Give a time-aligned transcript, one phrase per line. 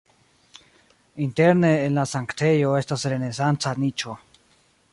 [1.25, 4.17] Interne en la sanktejo estas renesanca niĉo.